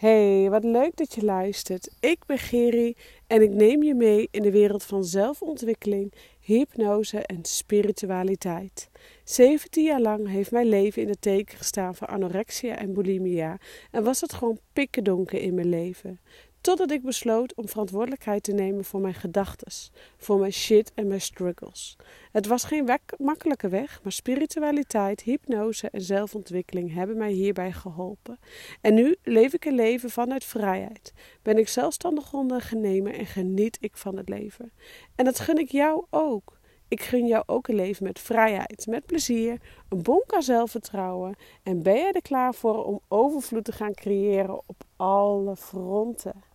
Hey, 0.00 0.50
wat 0.50 0.64
leuk 0.64 0.96
dat 0.96 1.14
je 1.14 1.24
luistert. 1.24 1.90
Ik 2.00 2.18
ben 2.26 2.38
Geri 2.38 2.96
en 3.26 3.42
ik 3.42 3.50
neem 3.50 3.82
je 3.82 3.94
mee 3.94 4.28
in 4.30 4.42
de 4.42 4.50
wereld 4.50 4.84
van 4.84 5.04
zelfontwikkeling, 5.04 6.12
hypnose 6.40 7.18
en 7.18 7.44
spiritualiteit. 7.44 8.90
17 9.24 9.84
jaar 9.84 10.00
lang 10.00 10.28
heeft 10.28 10.50
mijn 10.50 10.68
leven 10.68 11.02
in 11.02 11.08
het 11.08 11.22
teken 11.22 11.58
gestaan 11.58 11.94
van 11.94 12.08
anorexia 12.08 12.76
en 12.76 12.92
bulimia 12.92 13.58
en 13.90 14.04
was 14.04 14.20
het 14.20 14.32
gewoon 14.32 14.58
pikken 14.72 15.04
donker 15.04 15.40
in 15.40 15.54
mijn 15.54 15.68
leven. 15.68 16.20
Totdat 16.60 16.90
ik 16.90 17.02
besloot 17.02 17.54
om 17.54 17.68
verantwoordelijkheid 17.68 18.42
te 18.42 18.52
nemen 18.52 18.84
voor 18.84 19.00
mijn 19.00 19.14
gedachten, 19.14 19.72
voor 20.16 20.38
mijn 20.38 20.52
shit 20.52 20.92
en 20.94 21.06
mijn 21.06 21.20
struggles. 21.20 21.96
Het 22.32 22.46
was 22.46 22.64
geen 22.64 22.98
makkelijke 23.18 23.68
weg, 23.68 24.00
maar 24.02 24.12
spiritualiteit, 24.12 25.22
hypnose 25.22 25.90
en 25.90 26.02
zelfontwikkeling 26.02 26.94
hebben 26.94 27.16
mij 27.16 27.32
hierbij 27.32 27.72
geholpen. 27.72 28.38
En 28.80 28.94
nu 28.94 29.16
leef 29.22 29.52
ik 29.52 29.64
een 29.64 29.74
leven 29.74 30.10
vanuit 30.10 30.44
vrijheid. 30.44 31.12
Ben 31.42 31.58
ik 31.58 31.68
zelfstandig 31.68 32.32
ondernemer 32.32 33.14
en 33.14 33.26
geniet 33.26 33.78
ik 33.80 33.96
van 33.96 34.16
het 34.16 34.28
leven. 34.28 34.72
En 35.14 35.24
dat 35.24 35.38
gun 35.38 35.58
ik 35.58 35.70
jou 35.70 36.04
ook. 36.10 36.58
Ik 36.88 37.02
gun 37.02 37.26
jou 37.26 37.42
ook 37.46 37.68
een 37.68 37.74
leven 37.74 38.04
met 38.04 38.18
vrijheid, 38.18 38.86
met 38.86 39.06
plezier, 39.06 39.60
een 39.88 40.02
bonk 40.02 40.32
aan 40.32 40.42
zelfvertrouwen. 40.42 41.36
En 41.62 41.82
ben 41.82 41.94
jij 41.94 42.12
er 42.12 42.22
klaar 42.22 42.54
voor 42.54 42.84
om 42.84 43.00
overvloed 43.08 43.64
te 43.64 43.72
gaan 43.72 43.94
creëren 43.94 44.60
op 44.66 44.82
alle 44.96 45.56
fronten? 45.56 46.49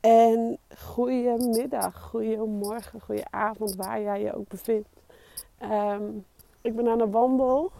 En 0.00 0.58
goedemiddag, 0.78 2.00
goedemorgen, 2.00 3.00
goedenavond, 3.00 3.74
waar 3.74 4.00
jij 4.00 4.20
je 4.20 4.34
ook 4.34 4.48
bevindt. 4.48 4.88
Ehm, 5.58 6.02
ik 6.60 6.76
ben 6.76 6.88
aan 6.88 6.98
de 6.98 7.10
wandel 7.10 7.72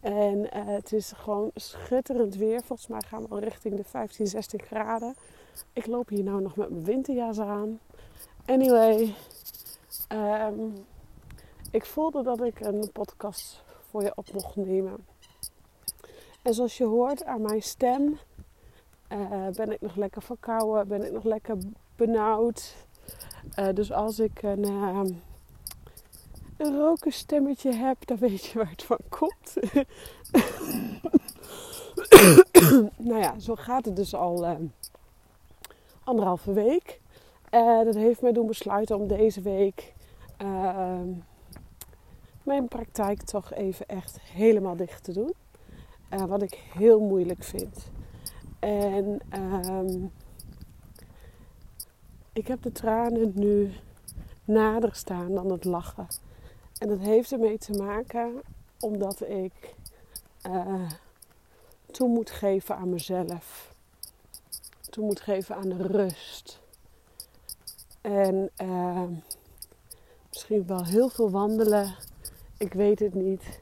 en 0.00 0.38
uh, 0.38 0.48
het 0.52 0.92
is 0.92 1.12
gewoon 1.12 1.50
schitterend 1.54 2.36
weer. 2.36 2.62
Volgens 2.62 2.88
mij 2.88 3.00
gaan 3.00 3.22
we 3.22 3.28
al 3.28 3.38
richting 3.38 3.76
de 3.76 3.84
15, 3.84 4.26
16 4.26 4.60
graden. 4.60 5.14
Ik 5.72 5.86
loop 5.86 6.08
hier 6.08 6.24
nou 6.24 6.42
nog 6.42 6.56
met 6.56 6.70
mijn 6.70 6.84
winterjas 6.84 7.40
aan. 7.40 7.80
Anyway, 8.46 9.14
um, 10.12 10.74
ik 11.70 11.86
voelde 11.86 12.22
dat 12.22 12.42
ik 12.42 12.60
een 12.60 12.90
podcast 12.92 13.62
voor 13.90 14.02
je 14.02 14.12
op 14.14 14.32
mocht 14.32 14.56
nemen. 14.56 15.06
En 16.42 16.54
zoals 16.54 16.78
je 16.78 16.84
hoort 16.84 17.24
aan 17.24 17.42
mijn 17.42 17.62
stem, 17.62 18.18
uh, 19.12 19.48
ben 19.54 19.72
ik 19.72 19.80
nog 19.80 19.96
lekker 19.96 20.22
verkouden, 20.22 20.88
ben 20.88 21.04
ik 21.04 21.12
nog 21.12 21.24
lekker 21.24 21.56
benauwd. 21.96 22.74
Uh, 23.58 23.68
dus 23.74 23.92
als 23.92 24.18
ik 24.18 24.42
een, 24.42 24.70
uh, 24.70 25.00
een 26.56 26.76
roken 26.76 27.12
stemmetje 27.12 27.72
heb, 27.72 28.06
dan 28.06 28.16
weet 28.16 28.44
je 28.44 28.58
waar 28.58 28.70
het 28.70 28.82
van 28.82 28.98
komt. 29.08 29.56
nou 33.08 33.20
ja, 33.20 33.38
zo 33.38 33.54
gaat 33.54 33.84
het 33.84 33.96
dus 33.96 34.14
al 34.14 34.56
anderhalve 36.04 36.52
week. 36.52 37.00
dat 37.84 37.94
heeft 37.94 38.22
mij 38.22 38.32
doen 38.32 38.46
besluiten 38.46 38.96
om 38.96 39.06
deze 39.06 39.40
week 39.40 39.94
mijn 42.42 42.68
praktijk 42.68 43.22
toch 43.22 43.52
even 43.52 43.86
echt 43.86 44.20
helemaal 44.20 44.76
dicht 44.76 45.04
te 45.04 45.12
doen. 45.12 45.32
wat 46.28 46.42
ik 46.42 46.54
heel 46.54 47.00
moeilijk 47.00 47.42
vind. 47.42 47.90
En 48.60 49.20
um, 49.34 50.12
ik 52.32 52.46
heb 52.46 52.62
de 52.62 52.72
tranen 52.72 53.32
nu 53.34 53.72
nader 54.44 54.94
staan 54.94 55.34
dan 55.34 55.50
het 55.50 55.64
lachen. 55.64 56.06
En 56.78 56.88
dat 56.88 56.98
heeft 56.98 57.32
ermee 57.32 57.58
te 57.58 57.72
maken 57.72 58.42
omdat 58.80 59.20
ik 59.28 59.74
uh, 60.46 60.90
toe 61.90 62.08
moet 62.08 62.30
geven 62.30 62.76
aan 62.76 62.90
mezelf. 62.90 63.74
Toe 64.90 65.04
moet 65.04 65.20
geven 65.20 65.56
aan 65.56 65.68
de 65.68 65.86
rust. 65.86 66.60
En 68.00 68.50
uh, 68.62 69.04
misschien 70.28 70.66
wel 70.66 70.84
heel 70.84 71.08
veel 71.08 71.30
wandelen. 71.30 71.94
Ik 72.56 72.72
weet 72.72 72.98
het 72.98 73.14
niet. 73.14 73.60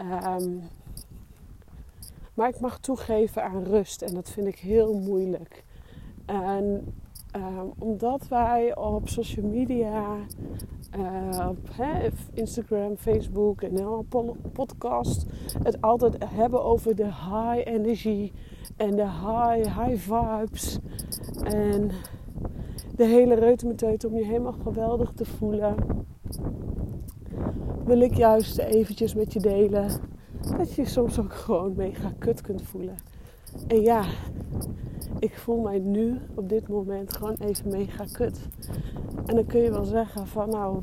Um, 0.00 0.68
maar 2.34 2.48
ik 2.48 2.60
mag 2.60 2.78
toegeven 2.78 3.44
aan 3.44 3.64
rust 3.64 4.02
en 4.02 4.14
dat 4.14 4.30
vind 4.30 4.46
ik 4.46 4.58
heel 4.58 4.94
moeilijk. 4.94 5.64
En 6.26 6.94
ehm, 7.30 7.66
omdat 7.78 8.28
wij 8.28 8.76
op 8.76 9.08
social 9.08 9.46
media, 9.46 10.16
uh, 10.98 11.48
op 11.48 11.58
Instagram, 12.34 12.96
Facebook 12.96 13.62
en 13.62 13.78
een 13.78 14.06
podcast 14.52 15.26
het 15.62 15.80
altijd 15.80 16.16
hebben 16.24 16.64
over 16.64 16.96
de 16.96 17.04
high 17.04 17.60
energy 17.64 18.32
en 18.76 18.96
de 18.96 19.08
high, 19.08 19.78
high 19.78 20.12
vibes. 20.12 20.78
En 21.42 21.90
de 22.96 23.04
hele 23.04 23.34
reutemeteut 23.34 24.04
om 24.04 24.16
je 24.16 24.24
helemaal 24.24 24.56
geweldig 24.62 25.12
te 25.12 25.24
voelen. 25.24 25.74
Wil 27.84 28.00
ik 28.00 28.14
juist 28.14 28.58
eventjes 28.58 29.14
met 29.14 29.32
je 29.32 29.40
delen 29.40 29.90
dat 30.56 30.74
je 30.74 30.84
soms 30.84 31.18
ook 31.18 31.34
gewoon 31.34 31.72
mega 31.76 32.12
kut 32.18 32.40
kunt 32.40 32.62
voelen. 32.62 32.96
En 33.66 33.80
ja, 33.80 34.04
ik 35.18 35.38
voel 35.38 35.60
mij 35.60 35.78
nu 35.78 36.20
op 36.34 36.48
dit 36.48 36.68
moment 36.68 37.16
gewoon 37.16 37.36
even 37.38 37.70
mega 37.70 38.04
kut. 38.12 38.38
En 39.26 39.34
dan 39.34 39.46
kun 39.46 39.60
je 39.60 39.70
wel 39.70 39.84
zeggen 39.84 40.26
van 40.26 40.50
nou, 40.50 40.82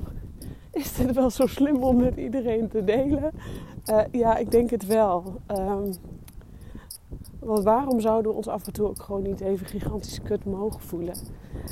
is 0.72 0.96
dit 0.96 1.14
wel 1.14 1.30
zo 1.30 1.48
slim 1.48 1.84
om 1.84 1.98
met 1.98 2.16
iedereen 2.16 2.68
te 2.68 2.84
delen? 2.84 3.32
Uh, 3.92 4.02
ja, 4.12 4.38
ik 4.38 4.52
denk 4.52 4.70
het 4.70 4.86
wel. 4.86 5.42
Um, 5.52 5.92
want 7.40 7.64
waarom 7.64 8.00
zouden 8.00 8.32
we 8.32 8.38
ons 8.38 8.48
af 8.48 8.66
en 8.66 8.74
toe 8.74 8.88
ook 8.88 9.02
gewoon 9.02 9.22
niet 9.22 9.40
even 9.40 9.66
gigantisch 9.66 10.22
kut 10.22 10.46
mogen 10.46 10.82
voelen? 10.82 11.16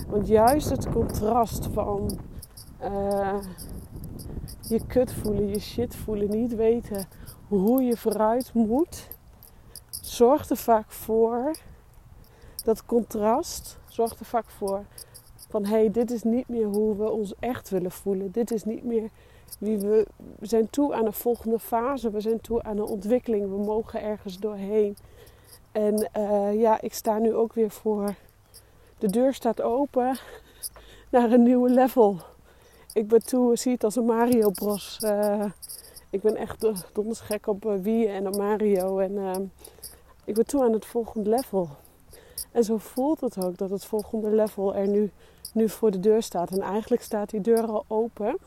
Want 0.10 0.28
juist 0.28 0.70
het 0.70 0.90
contrast 0.90 1.68
van 1.74 2.20
uh, 2.84 3.38
je 4.70 4.86
kut 4.88 5.14
voelen, 5.14 5.48
je 5.48 5.60
shit 5.60 5.96
voelen, 5.96 6.30
niet 6.30 6.56
weten 6.56 7.08
hoe 7.48 7.84
je 7.84 7.98
vooruit 7.98 8.54
moet, 8.54 9.08
zorgt 10.02 10.50
er 10.50 10.58
vaak 10.58 10.92
voor 10.92 11.52
dat 12.64 12.86
contrast 12.86 13.78
zorgt 13.88 14.20
er 14.20 14.26
vaak 14.26 14.50
voor 14.50 14.86
van 15.50 15.66
hé, 15.66 15.78
hey, 15.78 15.92
dit 15.92 16.12
is 16.12 16.24
niet 16.24 16.48
meer 16.48 16.66
hoe 16.66 16.96
we 16.96 17.10
ons 17.10 17.34
echt 17.40 17.70
willen 17.70 17.92
voelen. 17.92 18.32
Dit 18.32 18.52
is 18.52 18.64
niet 18.64 18.84
meer 18.84 19.10
wie 19.60 19.78
we, 19.78 20.08
we 20.40 20.46
zijn 20.46 20.70
toe 20.70 20.94
aan 20.94 21.06
een 21.06 21.14
volgende 21.14 21.60
fase. 21.60 22.12
We 22.12 22.20
zijn 22.20 22.42
toe 22.42 22.64
aan 22.64 22.78
een 22.78 22.84
ontwikkeling. 22.84 23.50
We 23.50 23.58
mogen 23.58 24.02
ergens 24.02 24.40
doorheen. 24.40 24.98
En 25.72 26.10
uh, 26.18 26.62
ja, 26.62 26.82
ik 26.82 26.94
sta 26.94 27.18
nu 27.18 27.34
ook 27.34 27.54
weer 27.54 27.72
voor. 27.72 28.16
De 28.98 29.10
deur 29.10 29.34
staat 29.34 29.62
open 29.62 30.18
naar 31.12 31.32
een 31.32 31.44
nieuwe 31.44 31.70
level. 31.70 32.18
Ik 32.94 33.08
ben 33.08 33.26
toe, 33.26 33.56
zie 33.56 33.72
het 33.72 33.84
als 33.84 33.96
een 33.96 34.06
Mario 34.06 34.50
Bros. 34.50 35.00
Uh, 35.04 35.46
ik 36.16 36.22
ben 36.22 36.36
echt 36.36 36.68
donders 36.94 37.20
gek 37.20 37.48
op 37.48 37.66
uh, 37.66 37.74
Wii 37.82 38.08
en 38.08 38.28
op 38.28 38.36
Mario. 38.36 39.00
En 39.00 39.12
uh, 39.12 39.36
ik 40.24 40.34
ben 40.34 40.46
toe 40.46 40.64
aan 40.64 40.74
het 40.74 40.86
volgende 40.86 41.30
level. 41.30 41.70
En 42.52 42.64
zo 42.64 42.78
voelt 42.78 43.22
het 43.22 43.44
ook 43.44 43.58
dat 43.58 43.70
het 43.70 43.86
volgende 43.86 44.30
level 44.30 44.76
er 44.76 44.88
nu, 44.88 45.12
nu 45.54 45.70
voor 45.70 45.92
de 45.92 46.00
deur 46.00 46.24
staat. 46.24 46.52
En 46.52 46.62
eigenlijk 46.62 47.02
staat 47.02 47.30
die 47.30 47.42
deur 47.42 47.66
al 47.66 47.86
open. 47.88 48.38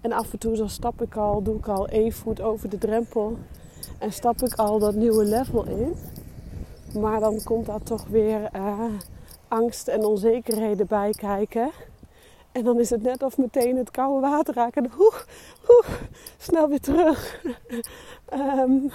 En 0.00 0.12
af 0.12 0.32
en 0.32 0.38
toe 0.38 0.56
dan 0.56 0.68
stap 0.68 1.02
ik 1.02 1.16
al, 1.16 1.42
doe 1.42 1.56
ik 1.56 1.68
al 1.68 1.88
één 1.88 2.12
voet 2.12 2.40
over 2.40 2.68
de 2.68 2.78
drempel. 2.78 3.36
En 3.98 4.12
stap 4.12 4.42
ik 4.42 4.54
al 4.54 4.78
dat 4.78 4.94
nieuwe 4.94 5.24
level 5.24 5.64
in. 5.64 5.94
Maar 7.00 7.20
dan 7.20 7.42
komt 7.42 7.66
daar 7.66 7.82
toch 7.82 8.06
weer 8.06 8.48
uh, 8.56 8.84
angst 9.48 9.88
en 9.88 10.04
onzekerheden 10.04 10.86
bij 10.86 11.10
kijken. 11.10 11.70
En 12.52 12.64
dan 12.64 12.80
is 12.80 12.90
het 12.90 13.02
net 13.02 13.22
of 13.22 13.38
meteen 13.38 13.76
het 13.76 13.90
koude 13.90 14.26
water 14.26 14.54
raken. 14.54 14.84
En 14.84 14.90
hoe, 14.90 15.12
hoe, 15.66 15.84
snel 16.38 16.68
weer 16.68 16.80
terug. 16.80 17.44
um, 18.32 18.90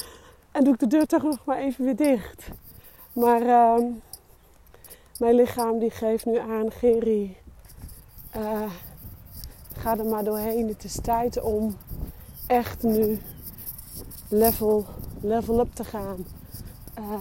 en 0.52 0.64
doe 0.64 0.72
ik 0.72 0.78
de 0.78 0.86
deur 0.86 1.06
toch 1.06 1.22
nog 1.22 1.44
maar 1.44 1.58
even 1.58 1.84
weer 1.84 1.96
dicht. 1.96 2.48
Maar 3.12 3.74
um, 3.76 4.02
mijn 5.18 5.34
lichaam 5.34 5.78
die 5.78 5.90
geeft 5.90 6.26
nu 6.26 6.38
aan, 6.38 6.70
Geri, 6.70 7.36
uh, 8.36 8.72
ga 9.76 9.98
er 9.98 10.06
maar 10.06 10.24
doorheen. 10.24 10.68
Het 10.68 10.84
is 10.84 10.98
tijd 11.02 11.40
om 11.40 11.76
echt 12.46 12.82
nu 12.82 13.18
level, 14.28 14.84
level 15.20 15.60
up 15.60 15.74
te 15.74 15.84
gaan. 15.84 16.26
Uh, 16.98 17.14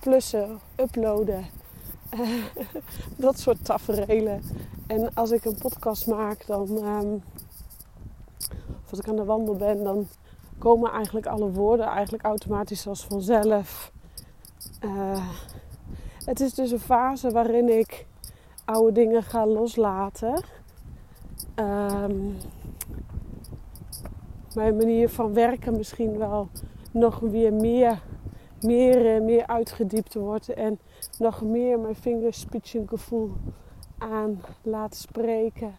plussen, 0.00 0.60
uploaden. 0.76 1.46
Dat 3.16 3.38
soort 3.38 3.64
taferelen. 3.64 4.42
En 4.86 5.14
als 5.14 5.30
ik 5.30 5.44
een 5.44 5.58
podcast 5.58 6.06
maak, 6.06 6.46
dan, 6.46 6.68
um, 6.70 7.22
of 8.84 8.90
als 8.90 8.98
ik 8.98 9.08
aan 9.08 9.16
de 9.16 9.24
wandel 9.24 9.56
ben, 9.56 9.84
dan 9.84 10.06
komen 10.58 10.90
eigenlijk 10.90 11.26
alle 11.26 11.50
woorden 11.50 11.86
eigenlijk 11.86 12.24
automatisch 12.24 12.86
als 12.86 13.04
vanzelf. 13.04 13.92
Uh, 14.84 15.28
het 16.24 16.40
is 16.40 16.54
dus 16.54 16.70
een 16.70 16.78
fase 16.78 17.30
waarin 17.30 17.78
ik 17.78 18.06
oude 18.64 18.92
dingen 18.92 19.22
ga 19.22 19.46
loslaten. 19.46 20.42
Um, 21.54 22.36
mijn 24.54 24.76
manier 24.76 25.08
van 25.08 25.32
werken 25.32 25.76
misschien 25.76 26.18
wel 26.18 26.48
nog 26.90 27.18
weer 27.18 27.52
meer 27.52 28.02
meer, 28.64 29.06
en 29.06 29.24
meer 29.24 29.46
uitgediept 29.46 30.14
wordt 30.14 30.48
en 30.48 30.78
nog 31.18 31.42
meer 31.42 31.78
mijn 31.78 31.94
vingerspitsengevoel 31.94 33.32
aan 33.98 34.40
laat 34.62 34.94
spreken. 34.94 35.76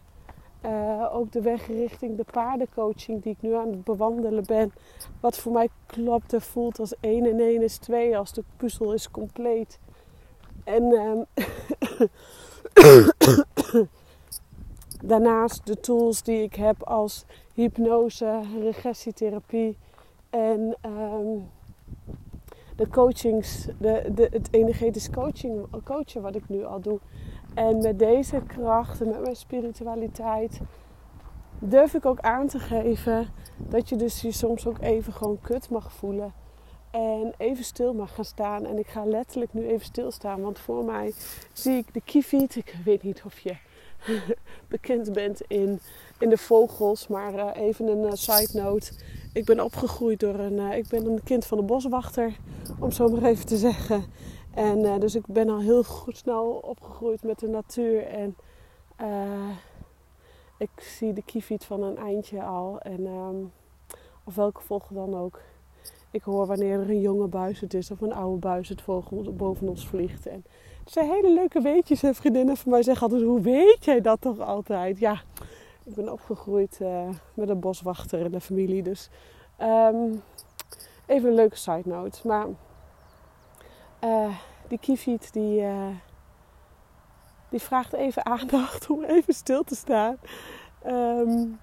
Uh, 0.64 1.14
ook 1.14 1.32
de 1.32 1.40
weg 1.40 1.66
richting 1.66 2.16
de 2.16 2.24
paardencoaching 2.32 3.22
die 3.22 3.32
ik 3.32 3.42
nu 3.42 3.54
aan 3.54 3.70
het 3.70 3.84
bewandelen 3.84 4.44
ben. 4.46 4.72
Wat 5.20 5.38
voor 5.38 5.52
mij 5.52 5.68
klopt 5.86 6.32
en 6.32 6.40
voelt 6.40 6.78
als 6.78 6.94
1 7.00 7.24
en 7.24 7.40
1 7.40 7.62
is 7.62 7.78
2 7.78 8.18
als 8.18 8.32
de 8.32 8.44
puzzel 8.56 8.92
is 8.92 9.10
compleet. 9.10 9.78
En 10.64 10.82
um, 10.82 11.24
daarnaast 15.04 15.66
de 15.66 15.80
tools 15.80 16.22
die 16.22 16.42
ik 16.42 16.54
heb 16.54 16.82
als 16.82 17.24
hypnose, 17.54 18.40
regressietherapie 18.60 19.76
en 20.30 20.76
um, 20.86 21.50
de 22.76 22.88
coachings, 22.88 23.66
de, 23.78 24.10
de, 24.14 24.28
het 24.30 24.48
energetisch 24.50 25.10
coaching, 25.10 25.66
coachen 25.84 26.22
wat 26.22 26.34
ik 26.34 26.48
nu 26.48 26.64
al 26.64 26.80
doe. 26.80 26.98
En 27.54 27.82
met 27.82 27.98
deze 27.98 28.42
krachten, 28.46 29.08
met 29.08 29.20
mijn 29.20 29.36
spiritualiteit, 29.36 30.60
durf 31.58 31.94
ik 31.94 32.06
ook 32.06 32.20
aan 32.20 32.46
te 32.46 32.58
geven 32.58 33.28
dat 33.56 33.88
je 33.88 33.96
dus 33.96 34.20
je 34.20 34.32
soms 34.32 34.66
ook 34.66 34.80
even 34.80 35.12
gewoon 35.12 35.40
kut 35.40 35.70
mag 35.70 35.92
voelen. 35.92 36.32
En 36.90 37.34
even 37.36 37.64
stil 37.64 37.94
mag 37.94 38.14
gaan 38.14 38.24
staan. 38.24 38.66
En 38.66 38.78
ik 38.78 38.86
ga 38.86 39.04
letterlijk 39.04 39.54
nu 39.54 39.66
even 39.66 39.86
stilstaan. 39.86 40.40
Want 40.40 40.58
voor 40.58 40.84
mij 40.84 41.12
zie 41.52 41.76
ik 41.76 41.94
de 41.94 42.00
kieviet. 42.00 42.56
Ik 42.56 42.76
weet 42.84 43.02
niet 43.02 43.22
of 43.24 43.38
je 43.38 43.56
bekend 44.68 45.12
bent 45.12 45.40
in, 45.40 45.80
in 46.18 46.28
de 46.28 46.38
vogels. 46.38 47.08
Maar 47.08 47.34
uh, 47.34 47.50
even 47.54 47.86
een 47.86 48.04
uh, 48.04 48.12
side 48.12 48.60
note. 48.60 48.92
Ik 49.32 49.44
ben 49.44 49.60
opgegroeid 49.60 50.20
door 50.20 50.34
een... 50.34 50.56
Uh, 50.56 50.76
ik 50.76 50.88
ben 50.88 51.06
een 51.06 51.22
kind 51.22 51.46
van 51.46 51.58
de 51.58 51.64
boswachter. 51.64 52.36
Om 52.78 52.90
zo 52.90 53.08
maar 53.08 53.22
even 53.22 53.46
te 53.46 53.56
zeggen. 53.56 54.04
En 54.54 55.00
dus 55.00 55.14
ik 55.14 55.26
ben 55.26 55.48
al 55.48 55.60
heel 55.60 55.84
goed 55.84 56.16
snel 56.16 56.50
opgegroeid 56.50 57.22
met 57.22 57.38
de 57.38 57.48
natuur. 57.48 58.06
En 58.06 58.36
ik 60.58 60.70
zie 60.76 61.12
de 61.12 61.22
kieviet 61.22 61.64
van 61.64 61.82
een 61.82 61.96
eindje 61.96 62.42
al. 62.42 62.80
En 62.80 63.06
um, 63.06 63.52
of 64.24 64.34
welke 64.34 64.60
vogel 64.60 64.94
dan 64.94 65.16
ook. 65.16 65.40
Ik 66.10 66.22
hoor 66.22 66.46
wanneer 66.46 66.80
er 66.80 66.90
een 66.90 67.00
jonge 67.00 67.26
buizerd 67.26 67.74
is 67.74 67.90
of 67.90 68.00
een 68.00 68.12
oude 68.12 68.38
buizerdvogel 68.38 69.32
boven 69.32 69.68
ons 69.68 69.86
vliegt. 69.86 70.26
En 70.26 70.44
het 70.84 70.92
zijn 70.92 71.10
hele 71.10 71.32
leuke 71.32 71.60
weetjes. 71.60 72.02
En 72.02 72.14
vriendinnen 72.14 72.56
van 72.56 72.70
mij 72.70 72.82
zeggen 72.82 73.02
altijd, 73.02 73.22
hoe 73.22 73.40
weet 73.40 73.84
jij 73.84 74.00
dat 74.00 74.20
toch 74.20 74.40
altijd? 74.40 74.98
Ja, 74.98 75.22
ik 75.84 75.94
ben 75.94 76.12
opgegroeid 76.12 76.78
uh, 76.82 77.08
met 77.34 77.48
een 77.48 77.60
boswachter 77.60 78.20
in 78.20 78.30
de 78.30 78.40
familie. 78.40 78.82
Dus 78.82 79.10
um, 79.60 80.22
even 81.06 81.28
een 81.28 81.34
leuke 81.34 81.56
side 81.56 81.82
note. 81.84 82.26
Maar 82.26 82.46
uh, 84.04 84.36
die 84.68 84.78
kieviet 84.78 85.32
die, 85.32 85.60
uh, 85.60 85.86
die 87.48 87.60
vraagt 87.60 87.92
even 87.92 88.26
aandacht 88.26 88.88
om 88.90 89.04
even 89.04 89.34
stil 89.34 89.62
te 89.62 89.74
staan. 89.74 90.16
Um, 90.86 91.58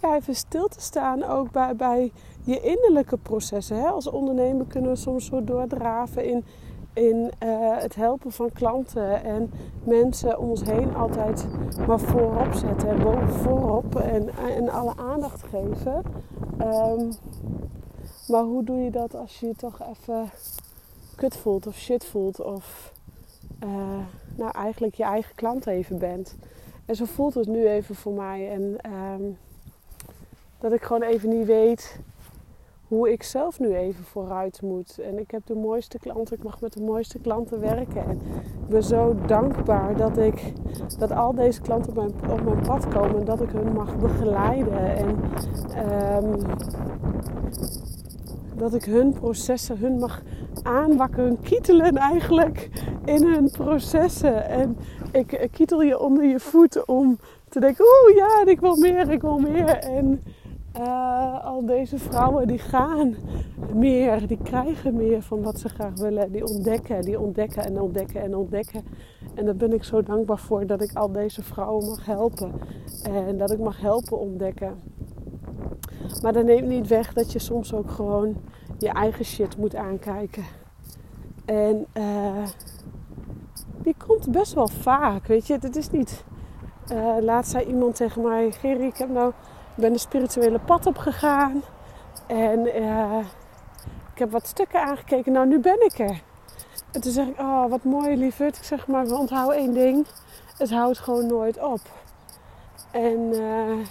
ja, 0.00 0.14
even 0.16 0.34
stil 0.34 0.68
te 0.68 0.80
staan 0.80 1.24
ook 1.24 1.50
bij, 1.50 1.76
bij 1.76 2.12
je 2.48 2.60
innerlijke 2.60 3.16
processen. 3.16 3.76
Hè? 3.76 3.86
Als 3.86 4.06
ondernemer 4.06 4.66
kunnen 4.66 4.90
we 4.90 4.96
soms 4.96 5.26
zo 5.26 5.44
doordraven 5.44 6.24
in, 6.24 6.44
in 6.92 7.16
uh, 7.16 7.76
het 7.78 7.94
helpen 7.94 8.32
van 8.32 8.52
klanten 8.52 9.24
en 9.24 9.50
mensen 9.84 10.38
om 10.38 10.48
ons 10.48 10.62
heen 10.62 10.94
altijd 10.94 11.46
maar 11.86 12.00
voorop 12.00 12.52
zetten 12.52 12.88
en 12.88 13.28
voorop 13.28 13.96
en, 13.96 14.28
en 14.56 14.68
alle 14.68 14.96
aandacht 14.96 15.42
geven. 15.42 16.02
Um, 16.60 17.10
maar 18.28 18.42
hoe 18.42 18.64
doe 18.64 18.78
je 18.78 18.90
dat 18.90 19.14
als 19.14 19.40
je 19.40 19.46
je 19.46 19.54
toch 19.54 19.80
even 19.82 20.30
kut 21.14 21.36
voelt 21.36 21.66
of 21.66 21.76
shit 21.76 22.04
voelt 22.04 22.42
of 22.42 22.92
uh, 23.64 23.98
nou 24.36 24.50
eigenlijk 24.50 24.94
je 24.94 25.04
eigen 25.04 25.34
klant 25.34 25.66
even 25.66 25.98
bent? 25.98 26.36
En 26.86 26.96
zo 26.96 27.04
voelt 27.04 27.34
het 27.34 27.46
nu 27.46 27.68
even 27.68 27.94
voor 27.94 28.12
mij. 28.12 28.50
En 28.50 28.92
um, 28.92 29.38
dat 30.60 30.72
ik 30.72 30.82
gewoon 30.82 31.02
even 31.02 31.28
niet 31.28 31.46
weet 31.46 32.00
hoe 32.88 33.12
ik 33.12 33.22
zelf 33.22 33.60
nu 33.60 33.74
even 33.74 34.04
vooruit 34.04 34.62
moet. 34.62 34.98
En 34.98 35.18
ik 35.18 35.30
heb 35.30 35.46
de 35.46 35.54
mooiste 35.54 35.98
klanten, 35.98 36.36
ik 36.36 36.42
mag 36.42 36.60
met 36.60 36.72
de 36.72 36.82
mooiste 36.82 37.18
klanten 37.18 37.60
werken. 37.60 38.04
En 38.04 38.20
ik 38.40 38.68
ben 38.68 38.82
zo 38.82 39.14
dankbaar 39.26 39.96
dat, 39.96 40.18
ik, 40.18 40.52
dat 40.98 41.12
al 41.12 41.34
deze 41.34 41.60
klanten 41.60 41.90
op 41.90 41.96
mijn, 41.96 42.30
op 42.30 42.44
mijn 42.44 42.60
pad 42.66 42.88
komen 42.88 43.18
en 43.18 43.24
dat 43.24 43.40
ik 43.40 43.50
hun 43.50 43.72
mag 43.72 43.98
begeleiden. 43.98 44.96
En 44.96 45.18
um, 46.24 46.36
dat 48.56 48.74
ik 48.74 48.84
hun 48.84 49.12
processen, 49.12 49.78
hun 49.78 49.98
mag 49.98 50.22
aanwakken, 50.62 51.40
kietelen 51.40 51.96
eigenlijk 51.96 52.70
in 53.04 53.26
hun 53.26 53.50
processen. 53.50 54.48
En 54.48 54.76
ik, 55.12 55.32
ik 55.32 55.50
kietel 55.50 55.82
je 55.82 55.98
onder 55.98 56.24
je 56.24 56.40
voeten 56.40 56.88
om 56.88 57.18
te 57.48 57.60
denken, 57.60 57.84
oeh 57.84 58.16
ja, 58.16 58.46
ik 58.46 58.60
wil 58.60 58.76
meer, 58.76 59.10
ik 59.10 59.20
wil 59.20 59.38
meer. 59.38 59.68
En 59.68 60.22
uh, 60.78 61.44
al 61.44 61.66
deze 61.66 61.98
vrouwen 61.98 62.46
die 62.46 62.58
gaan 62.58 63.14
meer, 63.74 64.26
die 64.26 64.38
krijgen 64.42 64.94
meer 64.94 65.22
van 65.22 65.42
wat 65.42 65.58
ze 65.58 65.68
graag 65.68 65.94
willen. 65.94 66.32
Die 66.32 66.46
ontdekken, 66.46 67.02
die 67.02 67.20
ontdekken 67.20 67.64
en 67.64 67.80
ontdekken 67.80 68.22
en 68.22 68.36
ontdekken. 68.36 68.84
En 69.34 69.44
daar 69.44 69.56
ben 69.56 69.72
ik 69.72 69.84
zo 69.84 70.02
dankbaar 70.02 70.38
voor 70.38 70.66
dat 70.66 70.82
ik 70.82 70.92
al 70.92 71.12
deze 71.12 71.42
vrouwen 71.42 71.86
mag 71.86 72.04
helpen. 72.06 72.52
En 73.02 73.38
dat 73.38 73.50
ik 73.50 73.58
mag 73.58 73.80
helpen 73.80 74.18
ontdekken. 74.18 74.80
Maar 76.22 76.32
dat 76.32 76.44
neemt 76.44 76.68
niet 76.68 76.86
weg 76.86 77.12
dat 77.12 77.32
je 77.32 77.38
soms 77.38 77.74
ook 77.74 77.90
gewoon 77.90 78.36
je 78.78 78.88
eigen 78.88 79.24
shit 79.24 79.56
moet 79.56 79.74
aankijken. 79.74 80.44
En 81.44 81.86
uh, 81.94 82.46
die 83.82 83.94
komt 84.06 84.30
best 84.30 84.54
wel 84.54 84.68
vaak, 84.68 85.26
weet 85.26 85.46
je. 85.46 85.58
Het 85.60 85.76
is 85.76 85.90
niet... 85.90 86.24
Uh, 86.92 87.16
laatst 87.20 87.50
zei 87.50 87.64
iemand 87.64 87.94
tegen 87.94 88.22
mij... 88.22 88.50
Gerry, 88.50 88.84
ik 88.84 88.96
heb 88.96 89.08
nou 89.08 89.32
ben 89.80 89.92
de 89.92 89.98
spirituele 89.98 90.58
pad 90.58 90.86
op 90.86 90.96
gegaan. 90.96 91.62
En 92.26 92.82
uh, 92.82 93.18
ik 94.12 94.18
heb 94.18 94.30
wat 94.30 94.46
stukken 94.46 94.82
aangekeken. 94.82 95.32
Nou, 95.32 95.46
nu 95.46 95.58
ben 95.58 95.84
ik 95.84 95.98
er. 95.98 96.22
En 96.92 97.00
toen 97.00 97.12
zeg 97.12 97.26
ik, 97.26 97.38
oh, 97.38 97.66
wat 97.66 97.84
mooi 97.84 98.16
lieverd. 98.16 98.56
Ik 98.56 98.62
zeg 98.62 98.86
maar, 98.86 99.10
onthoud 99.10 99.52
één 99.52 99.72
ding. 99.72 100.06
Het 100.58 100.70
houdt 100.70 100.98
gewoon 100.98 101.26
nooit 101.26 101.62
op. 101.62 101.80
En 102.90 103.18
uh, 103.32 103.86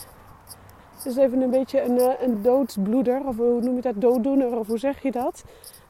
het 0.95 1.05
is 1.05 1.15
even 1.15 1.41
een 1.41 1.49
beetje 1.49 1.81
een, 1.81 1.99
eh, 1.99 2.21
een 2.21 2.41
doodsbloeder. 2.41 3.25
Of 3.25 3.37
hoe 3.37 3.61
noem 3.61 3.75
je 3.75 3.81
dat? 3.81 4.01
Dooddoener. 4.01 4.57
Of 4.57 4.67
hoe 4.67 4.77
zeg 4.77 5.01
je 5.01 5.11
dat? 5.11 5.43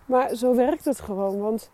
Maar 0.05 0.35
zo 0.35 0.55
werkt 0.55 0.85
het 0.85 1.01
gewoon. 1.01 1.39
Want 1.39 1.69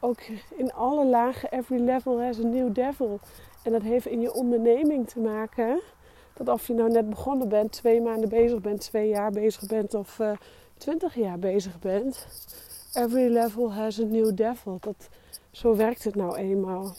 ook 0.00 0.20
in 0.56 0.72
alle 0.72 1.06
lagen, 1.06 1.50
every 1.50 1.80
level 1.80 2.22
has 2.22 2.38
a 2.38 2.42
new 2.42 2.74
devil. 2.74 3.20
En 3.62 3.72
dat 3.72 3.82
heeft 3.82 4.06
in 4.06 4.20
je 4.20 4.32
onderneming 4.32 5.08
te 5.08 5.20
maken 5.20 5.80
dat 6.36 6.48
of 6.48 6.66
je 6.66 6.74
nou 6.74 6.90
net 6.90 7.10
begonnen 7.10 7.48
bent, 7.48 7.72
twee 7.72 8.00
maanden 8.00 8.28
bezig 8.28 8.60
bent, 8.60 8.80
twee 8.80 9.08
jaar 9.08 9.30
bezig 9.30 9.66
bent 9.66 9.94
of 9.94 10.18
uh, 10.18 10.30
twintig 10.76 11.14
jaar 11.14 11.38
bezig 11.38 11.78
bent. 11.78 12.26
Every 12.94 13.32
level 13.32 13.72
has 13.72 14.00
a 14.00 14.04
new 14.04 14.36
devil. 14.36 14.78
Dat, 14.80 15.08
zo 15.50 15.76
werkt 15.76 16.04
het 16.04 16.14
nou 16.14 16.36
eenmaal. 16.36 16.94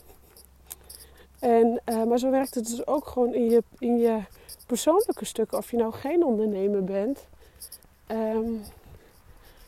En, 1.39 1.82
uh, 1.86 2.03
maar 2.03 2.20
zo 2.20 2.29
werkt 2.29 2.56
het 2.56 2.70
dus 2.70 2.88
ook 2.88 3.08
gewoon 3.08 3.34
in 3.34 3.50
je, 3.50 3.63
in 3.77 3.98
je 3.98 4.20
persoonlijke 4.67 5.25
stukken. 5.25 5.58
Of 5.58 5.72
je 5.72 5.77
nou 5.77 5.94
geen 5.94 6.24
ondernemer 6.24 6.84
bent. 6.84 7.27
Um, 8.12 8.62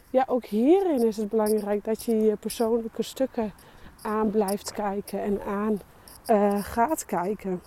ja, 0.10 0.24
ook 0.28 0.46
hierin 0.46 1.08
is 1.08 1.18
het 1.18 1.30
belangrijk 1.30 1.84
dat 1.84 2.04
je 2.04 2.22
je 2.22 2.36
persoonlijke 2.36 3.04
stukken 3.04 3.54
aan 4.02 4.30
blijft 4.30 4.72
kijken 4.72 5.22
en 5.22 5.42
aan 5.42 5.82
uh, 6.28 6.64
gaat 6.64 7.06
kijken 7.06 7.62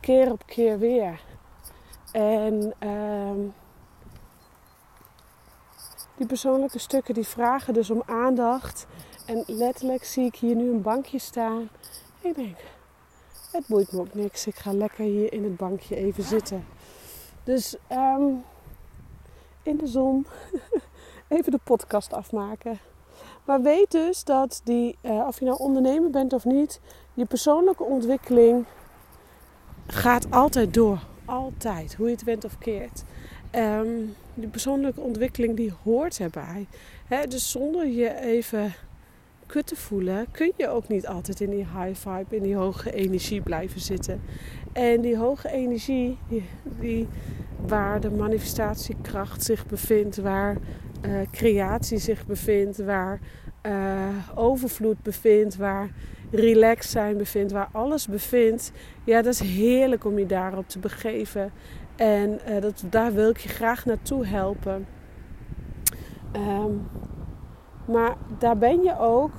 keer 0.00 0.32
op 0.32 0.42
keer 0.46 0.78
weer. 0.78 1.20
En 2.12 2.74
um, 2.88 3.54
die 6.16 6.26
persoonlijke 6.26 6.78
stukken 6.78 7.14
die 7.14 7.26
vragen 7.26 7.74
dus 7.74 7.90
om 7.90 8.02
aandacht. 8.06 8.86
En 9.26 9.44
letterlijk 9.46 10.04
zie 10.04 10.24
ik 10.24 10.36
hier 10.36 10.54
nu 10.54 10.70
een 10.70 10.82
bankje 10.82 11.18
staan. 11.18 11.68
Ik 12.20 12.34
denk, 12.34 12.58
het 13.52 13.66
boeit 13.66 13.92
me 13.92 14.00
ook 14.00 14.14
niks. 14.14 14.46
Ik 14.46 14.56
ga 14.56 14.72
lekker 14.72 15.04
hier 15.04 15.32
in 15.32 15.44
het 15.44 15.56
bankje 15.56 15.96
even 15.96 16.24
zitten. 16.24 16.66
Dus 17.44 17.76
um, 17.92 18.44
in 19.62 19.76
de 19.76 19.86
zon 19.86 20.26
even 21.28 21.52
de 21.52 21.60
podcast 21.64 22.12
afmaken. 22.12 22.78
Maar 23.44 23.62
weet 23.62 23.90
dus 23.90 24.24
dat 24.24 24.60
die, 24.64 24.98
uh, 25.02 25.26
of 25.26 25.38
je 25.38 25.44
nou 25.44 25.58
ondernemer 25.58 26.10
bent 26.10 26.32
of 26.32 26.44
niet, 26.44 26.80
je 27.14 27.24
persoonlijke 27.24 27.84
ontwikkeling 27.84 28.66
gaat 29.94 30.30
altijd 30.30 30.74
door. 30.74 30.98
Altijd. 31.24 31.94
Hoe 31.94 32.06
je 32.06 32.12
het 32.12 32.24
went 32.24 32.44
of 32.44 32.58
keert. 32.58 33.02
Um, 33.54 34.14
die 34.34 34.48
persoonlijke 34.48 35.00
ontwikkeling 35.00 35.56
die 35.56 35.72
hoort 35.82 36.18
erbij. 36.18 36.66
Dus 37.28 37.50
zonder 37.50 37.86
je 37.86 38.20
even 38.20 38.72
kut 39.46 39.66
te 39.66 39.76
voelen, 39.76 40.26
kun 40.30 40.52
je 40.56 40.68
ook 40.68 40.88
niet 40.88 41.06
altijd 41.06 41.40
in 41.40 41.50
die 41.50 41.66
high 41.76 42.08
vibe, 42.08 42.36
in 42.36 42.42
die 42.42 42.54
hoge 42.54 42.92
energie 42.92 43.40
blijven 43.40 43.80
zitten. 43.80 44.20
En 44.72 45.00
die 45.00 45.16
hoge 45.16 45.50
energie, 45.50 46.18
die, 46.80 47.08
waar 47.66 48.00
de 48.00 48.10
manifestatiekracht 48.10 49.44
zich 49.44 49.66
bevindt, 49.66 50.16
waar 50.16 50.56
uh, 51.06 51.20
creatie 51.30 51.98
zich 51.98 52.26
bevindt, 52.26 52.78
waar 52.78 53.20
uh, 53.66 54.08
overvloed 54.34 55.02
bevindt, 55.02 55.56
waar 55.56 55.90
relax 56.30 56.90
zijn 56.90 57.16
bevindt, 57.16 57.52
waar 57.52 57.68
alles 57.72 58.06
bevindt. 58.08 58.72
Ja, 59.04 59.22
dat 59.22 59.32
is 59.32 59.40
heerlijk 59.40 60.04
om 60.04 60.18
je 60.18 60.26
daarop 60.26 60.68
te 60.68 60.78
begeven. 60.78 61.52
En 61.96 62.40
uh, 62.48 62.60
dat, 62.60 62.84
daar 62.90 63.12
wil 63.12 63.30
ik 63.30 63.38
je 63.38 63.48
graag 63.48 63.84
naartoe 63.84 64.26
helpen. 64.26 64.86
Um, 66.32 66.88
maar 67.84 68.16
daar 68.38 68.58
ben 68.58 68.82
je 68.82 68.98
ook, 68.98 69.32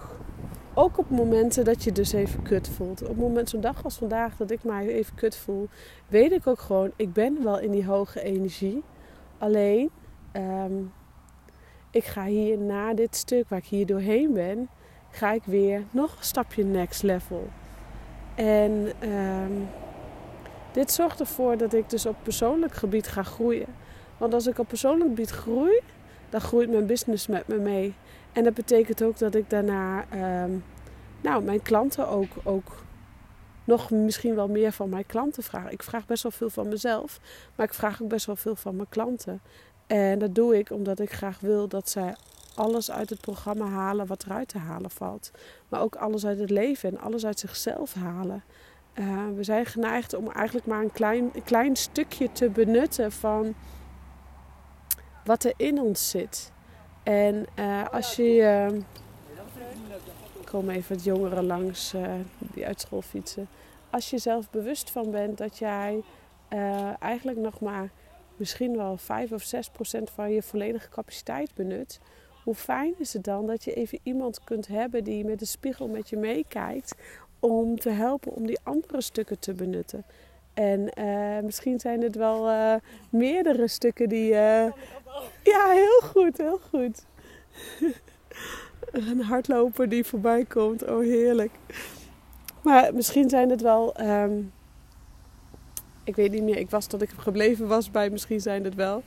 ook 0.74 0.98
op 0.98 1.10
momenten 1.10 1.66
dat 1.66 1.84
je 1.84 1.92
dus 1.92 2.14
even 2.14 2.42
kut 2.42 2.70
voelt. 2.70 3.08
Op 3.08 3.18
moment 3.18 3.50
zo'n 3.50 3.62
dag 3.62 3.84
als 3.84 3.98
vandaag 3.98 4.36
dat 4.38 4.52
ik 4.52 4.64
mij 4.64 4.88
even 4.88 5.16
kut 5.16 5.36
voel, 5.36 5.70
weet 6.08 6.32
ik 6.32 6.48
ook 6.48 6.60
gewoon, 6.60 6.92
ik 6.96 7.14
ben 7.14 7.44
wel 7.44 7.60
in 7.60 7.72
die 7.72 7.86
hoge 7.86 8.22
energie. 8.22 8.84
Alleen, 9.38 9.90
um, 10.34 10.92
ik 11.92 12.04
ga 12.04 12.26
hier 12.26 12.58
na 12.58 12.94
dit 12.94 13.16
stuk 13.16 13.50
waar 13.50 13.60
ik 13.60 13.66
hier 13.66 13.86
doorheen 13.86 14.34
ben, 14.34 14.70
ga 15.12 15.32
ik 15.32 15.44
weer 15.44 15.84
nog 15.92 16.18
een 16.18 16.24
stapje 16.24 16.64
next 16.64 17.04
level. 17.04 17.50
En 18.36 18.92
um, 19.10 19.70
dit 20.72 20.92
zorgt 20.92 21.20
ervoor 21.20 21.58
dat 21.58 21.74
ik 21.74 21.90
dus 21.90 22.06
op 22.06 22.16
persoonlijk 22.24 22.74
gebied 22.74 23.08
ga 23.08 23.24
groeien. 23.24 23.68
Want 24.18 24.34
als 24.34 24.48
ik 24.48 24.60
op 24.60 24.68
persoonlijk 24.68 25.10
gebied 25.10 25.30
groei, 25.30 25.80
dan 26.30 26.42
groeit 26.42 26.70
mijn 26.70 26.86
business 26.86 27.28
met 27.28 27.48
me 27.48 27.58
mee. 27.58 27.94
En 28.32 28.44
dat 28.44 28.54
betekent 28.54 29.04
ook 29.04 29.18
dat 29.18 29.36
ik 29.36 29.50
daarna 29.50 30.06
um, 30.44 30.64
nou, 31.22 31.44
mijn 31.44 31.62
klanten 31.62 32.08
ook, 32.08 32.32
ook 32.44 32.84
nog 33.64 33.92
misschien 33.92 34.36
wel 34.36 34.48
meer 34.48 34.72
van 34.72 34.90
mijn 34.90 35.06
klanten 35.06 35.44
vraag. 35.44 35.70
Ik 35.70 35.84
vraag 35.84 36.06
best 36.06 36.24
wel 36.24 36.32
veel 36.32 36.50
van 36.50 36.68
mezelf, 36.68 37.20
maar 37.56 37.66
ik 37.66 37.74
vraag 37.74 38.02
ook 38.02 38.10
best 38.10 38.26
wel 38.26 38.36
veel 38.36 38.56
van 38.56 38.76
mijn 38.76 38.90
klanten. 38.90 39.42
En 39.88 40.20
dat 40.20 40.36
doe 40.36 40.58
ik 40.58 40.72
omdat 40.72 41.00
ik 41.00 41.12
graag 41.12 41.40
wil 41.40 41.68
dat 41.68 41.90
zij 41.90 42.16
alles 42.56 42.92
uit 42.92 43.10
het 43.10 43.22
programma 43.22 43.66
halen 43.66 44.08
wat 44.08 44.24
eruit 44.24 44.48
te 44.48 44.58
halen 44.58 44.92
valt. 44.92 45.32
Maar 45.70 45.82
ook 45.82 45.96
alles 45.96 46.26
uit 46.26 46.40
het 46.40 46.50
leven 46.50 46.90
en 46.90 47.00
alles 47.00 47.26
uit 47.26 47.40
zichzelf 47.40 47.94
halen. 47.94 48.44
Uh, 48.94 49.28
we 49.36 49.44
zijn 49.44 49.66
geneigd 49.66 50.14
om 50.14 50.32
eigenlijk 50.32 50.66
maar 50.66 50.82
een 50.82 50.92
klein, 50.92 51.32
klein 51.44 51.76
stukje 51.76 52.32
te 52.32 52.50
benutten 52.50 53.12
van 53.12 53.54
wat 55.24 55.44
er 55.44 55.54
in 55.58 55.80
ons 55.80 56.10
zit. 56.10 56.52
En 57.04 57.46
uh, 57.60 57.88
als 57.92 58.16
je. 58.16 58.70
Uh, 58.72 58.80
komen 60.46 60.76
even 60.76 60.96
wat 60.96 61.04
jongeren 61.04 61.46
langs 61.46 61.94
uh, 61.94 62.14
die 62.38 62.66
uit 62.66 62.82
school 62.82 63.02
fietsen. 63.02 63.48
Als 63.90 64.10
je 64.10 64.18
zelf 64.18 64.50
bewust 64.50 64.90
van 64.90 65.12
bent 65.12 65.38
dat 65.38 65.58
jij 65.58 66.04
eigenlijk 67.00 67.38
nog 67.38 67.60
maar 67.60 67.90
misschien 68.36 68.78
wel 68.78 68.98
5 68.98 69.32
of 69.32 69.42
6 69.42 69.70
procent 69.70 70.10
van 70.10 70.32
je 70.32 70.42
volledige 70.44 70.90
capaciteit 70.90 71.56
benut. 71.56 72.00
Hoe 72.44 72.56
fijn 72.56 72.94
is 72.98 73.14
het 73.14 73.24
dan 73.24 73.48
dat 73.48 73.64
je 73.64 73.74
even 73.74 74.00
iemand 74.04 74.44
kunt 74.44 74.68
hebben 74.68 75.04
die 75.04 75.26
met 75.26 75.40
de 75.40 75.46
spiegel 75.46 75.88
met 75.88 76.10
je 76.10 76.18
meekijkt 76.18 76.96
om 77.40 77.80
te 77.80 77.90
helpen 77.90 78.32
om 78.32 78.46
die 78.46 78.60
andere 78.64 79.02
stukken 79.02 79.40
te 79.40 79.54
benutten. 79.54 80.04
En 80.54 80.92
uh, 81.00 81.44
misschien 81.44 81.80
zijn 81.80 82.02
het 82.02 82.16
wel 82.16 82.50
uh, 82.50 82.74
meerdere 83.10 83.68
stukken 83.68 84.10
die. 84.10 84.30
Uh, 84.32 84.72
ja, 85.44 85.70
heel 85.70 86.02
goed, 86.04 86.38
heel 86.38 86.60
goed. 86.70 87.06
Een 88.92 89.22
hardloper 89.22 89.90
die 89.90 90.04
voorbij 90.04 90.46
komt, 90.46 90.90
oh 90.90 91.00
heerlijk. 91.00 91.52
Maar 92.62 92.94
misschien 92.94 93.30
zijn 93.30 93.50
het 93.50 93.62
wel. 93.62 94.02
Um, 94.02 94.52
ik 96.04 96.16
weet 96.16 96.32
niet 96.32 96.44
meer, 96.44 96.58
ik 96.58 96.70
was 96.70 96.86
tot 96.86 97.02
ik 97.02 97.10
gebleven 97.18 97.68
was 97.68 97.92
bij, 97.92 98.10
misschien 98.10 98.40
zijn 98.40 98.64
het 98.64 98.76
wel. 98.76 99.04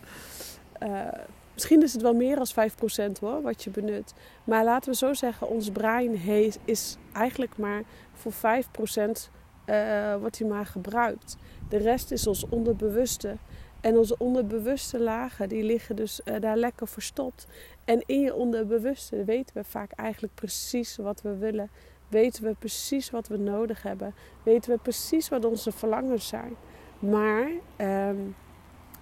Misschien 1.55 1.83
is 1.83 1.93
het 1.93 2.03
wel 2.03 2.15
meer 2.15 2.37
dan 2.37 2.47
5% 3.17 3.21
hoor, 3.21 3.43
wat 3.43 3.65
je 3.65 3.71
benut. 3.71 4.15
Maar 4.45 4.65
laten 4.65 4.91
we 4.91 4.97
zo 4.97 5.15
zeggen, 5.15 5.49
ons 5.49 5.71
brein 5.71 6.21
is 6.65 6.97
eigenlijk 7.13 7.57
maar 7.57 7.83
voor 8.13 8.33
5% 8.33 8.37
uh, 9.67 10.17
wordt 10.17 10.39
hij 10.39 10.49
maar 10.49 10.67
gebruikt. 10.67 11.37
De 11.69 11.77
rest 11.77 12.11
is 12.11 12.27
ons 12.27 12.49
onderbewuste. 12.49 13.37
En 13.81 13.97
onze 13.97 14.19
onderbewuste 14.19 15.01
lagen, 15.01 15.49
die 15.49 15.63
liggen 15.63 15.97
dus 15.97 16.21
uh, 16.25 16.41
daar 16.41 16.57
lekker 16.57 16.89
verstopt. 16.89 17.47
En 17.85 18.03
in 18.07 18.21
je 18.21 18.35
onderbewuste 18.35 19.25
weten 19.25 19.57
we 19.57 19.65
vaak 19.65 19.93
eigenlijk 19.93 20.35
precies 20.35 20.97
wat 20.97 21.23
we 21.23 21.37
willen. 21.37 21.71
Weten 22.09 22.45
we 22.45 22.55
precies 22.59 23.11
wat 23.11 23.29
we 23.29 23.37
nodig 23.37 23.83
hebben. 23.83 24.15
Weten 24.43 24.71
we 24.71 24.79
precies 24.79 25.29
wat 25.29 25.45
onze 25.45 25.73
verlangens 25.73 26.29
zijn. 26.29 26.57
Maar 26.99 27.49
um, 28.09 28.37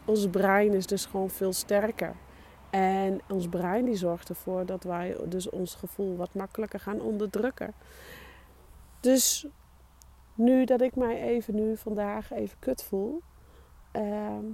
ons 0.04 0.28
brein 0.28 0.72
is 0.72 0.86
dus 0.86 1.06
gewoon 1.06 1.30
veel 1.30 1.52
sterker. 1.52 2.14
En 2.72 3.20
ons 3.28 3.48
brein 3.48 3.84
die 3.84 3.96
zorgt 3.96 4.28
ervoor 4.28 4.66
dat 4.66 4.84
wij 4.84 5.16
dus 5.24 5.50
ons 5.50 5.74
gevoel 5.74 6.16
wat 6.16 6.34
makkelijker 6.34 6.80
gaan 6.80 7.00
onderdrukken. 7.00 7.74
Dus 9.00 9.46
nu 10.34 10.64
dat 10.64 10.80
ik 10.80 10.96
mij 10.96 11.22
even 11.22 11.54
nu 11.54 11.76
vandaag 11.76 12.32
even 12.32 12.58
kut 12.58 12.82
voel, 12.82 13.20
uh, 13.96 14.02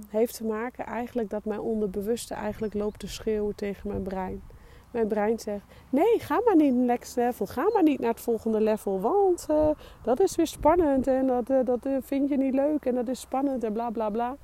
heeft 0.09 0.35
te 0.35 0.45
maken 0.45 0.85
eigenlijk 0.85 1.29
dat 1.29 1.45
mijn 1.45 1.59
onderbewuste 1.59 2.33
eigenlijk 2.33 2.73
loopt 2.73 2.99
te 2.99 3.07
schreeuwen 3.07 3.55
tegen 3.55 3.89
mijn 3.89 4.03
brein. 4.03 4.41
Mijn 4.91 5.07
brein 5.07 5.39
zegt: 5.39 5.65
Nee, 5.89 6.19
ga 6.19 6.41
maar 6.45 6.55
niet 6.55 6.73
naar 6.73 6.85
next 6.85 7.15
level. 7.15 7.45
Ga 7.45 7.69
maar 7.73 7.83
niet 7.83 7.99
naar 7.99 8.09
het 8.09 8.21
volgende 8.21 8.61
level. 8.61 8.99
Want 8.99 9.45
uh, 9.49 9.69
dat 10.03 10.19
is 10.19 10.35
weer 10.35 10.47
spannend. 10.47 11.07
En 11.07 11.27
dat, 11.27 11.49
uh, 11.49 11.65
dat 11.65 11.85
uh, 11.85 11.97
vind 12.01 12.29
je 12.29 12.37
niet 12.37 12.53
leuk. 12.53 12.85
En 12.85 12.95
dat 12.95 13.07
is 13.07 13.19
spannend. 13.19 13.63
En 13.63 13.73
bla 13.73 13.89
bla 13.89 14.09
bla. 14.09 14.37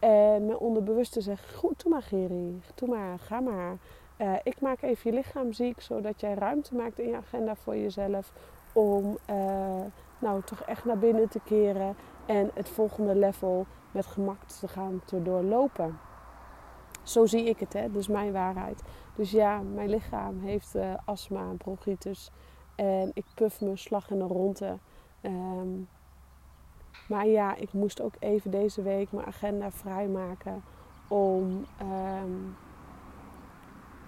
En 0.00 0.46
mijn 0.46 0.58
onderbewuste 0.58 1.20
zegt: 1.20 1.54
Goed, 1.54 1.82
doe 1.82 1.92
maar, 1.92 2.02
Geri. 2.02 2.62
Doe 2.74 2.88
maar, 2.88 3.18
ga 3.18 3.40
maar. 3.40 3.76
ik 4.42 4.60
maak 4.60 4.82
even 4.82 5.10
je 5.10 5.16
lichaam 5.16 5.52
ziek. 5.52 5.80
Zodat 5.80 6.20
jij 6.20 6.34
ruimte 6.34 6.74
maakt 6.74 6.98
in 6.98 7.08
je 7.08 7.16
agenda 7.16 7.54
voor 7.54 7.76
jezelf. 7.76 8.32
Om 8.72 9.18
nou 10.18 10.42
toch 10.42 10.60
echt 10.60 10.84
naar 10.84 10.98
binnen 10.98 11.28
te 11.28 11.40
keren 11.44 11.96
en 12.26 12.50
het 12.54 12.68
volgende 12.68 13.14
level 13.14 13.66
met 13.90 14.06
gemak 14.06 14.42
te 14.44 14.68
gaan 14.68 15.02
doorlopen. 15.22 15.98
Zo 17.02 17.26
zie 17.26 17.44
ik 17.44 17.60
het, 17.60 17.72
hè? 17.72 17.90
dus 17.90 18.08
mijn 18.08 18.32
waarheid. 18.32 18.82
Dus 19.14 19.30
ja, 19.30 19.60
mijn 19.74 19.88
lichaam 19.88 20.40
heeft 20.40 20.74
uh, 20.76 20.94
astma 21.04 21.40
en 21.40 21.56
bronchitis 21.56 22.30
en 22.74 23.10
ik 23.14 23.24
puff 23.34 23.60
me 23.60 23.76
slag 23.76 24.10
in 24.10 24.18
de 24.18 24.24
ronde. 24.24 24.78
Um, 25.22 25.88
maar 27.08 27.26
ja, 27.26 27.54
ik 27.54 27.72
moest 27.72 28.00
ook 28.00 28.14
even 28.18 28.50
deze 28.50 28.82
week 28.82 29.12
mijn 29.12 29.26
agenda 29.26 29.70
vrijmaken 29.70 30.62
om 31.08 31.66
um, 31.82 32.56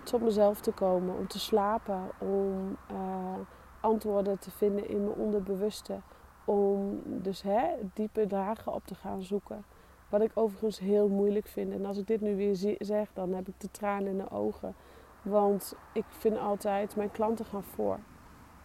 tot 0.02 0.20
mezelf 0.20 0.60
te 0.60 0.72
komen, 0.72 1.18
om 1.18 1.26
te 1.26 1.38
slapen, 1.38 2.00
om 2.18 2.76
uh, 2.92 3.34
antwoorden 3.80 4.38
te 4.38 4.50
vinden 4.50 4.88
in 4.88 5.04
mijn 5.04 5.16
onderbewuste. 5.16 6.00
Om 6.44 7.00
dus 7.04 7.42
hè, 7.42 7.66
diepe 7.94 8.26
dragen 8.26 8.72
op 8.74 8.86
te 8.86 8.94
gaan 8.94 9.22
zoeken. 9.22 9.64
Wat 10.08 10.20
ik 10.20 10.30
overigens 10.34 10.78
heel 10.78 11.08
moeilijk 11.08 11.46
vind. 11.46 11.72
En 11.72 11.86
als 11.86 11.98
ik 11.98 12.06
dit 12.06 12.20
nu 12.20 12.36
weer 12.36 12.76
zeg, 12.78 13.12
dan 13.12 13.32
heb 13.32 13.48
ik 13.48 13.60
de 13.60 13.70
tranen 13.70 14.06
in 14.06 14.18
de 14.18 14.30
ogen. 14.30 14.74
Want 15.22 15.76
ik 15.92 16.04
vind 16.08 16.38
altijd, 16.38 16.96
mijn 16.96 17.10
klanten 17.10 17.44
gaan 17.44 17.62
voor. 17.62 17.98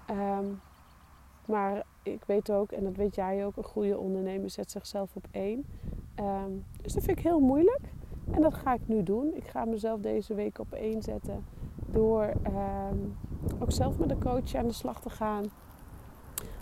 Um, 0.10 0.62
maar 1.46 1.84
ik 2.14 2.24
weet 2.26 2.52
ook, 2.52 2.72
en 2.72 2.84
dat 2.84 2.96
weet 2.96 3.16
jij 3.16 3.46
ook, 3.46 3.58
een 3.58 3.64
goede 3.64 3.98
ondernemer 3.98 4.50
zet 4.50 4.72
zichzelf 4.72 5.16
op 5.16 5.28
één. 5.32 5.66
Um, 6.20 6.66
dus 6.82 6.94
dat 6.94 7.04
vind 7.04 7.18
ik 7.18 7.24
heel 7.24 7.40
moeilijk. 7.40 7.82
En 8.32 8.42
dat 8.42 8.54
ga 8.54 8.74
ik 8.74 8.88
nu 8.88 9.04
doen. 9.04 9.36
Ik 9.36 9.48
ga 9.48 9.66
mezelf 9.66 10.00
deze 10.02 10.34
week 10.34 10.60
op 10.60 10.74
één 10.74 11.02
zetten. 11.02 11.46
Door 11.86 12.34
um, 12.48 13.18
ook 13.60 13.72
zelf 13.72 13.98
met 13.98 14.12
een 14.12 14.20
coach 14.20 14.56
aan 14.56 14.68
de 14.68 14.74
slag 14.74 15.02
te 15.02 15.10
gaan. 15.10 15.46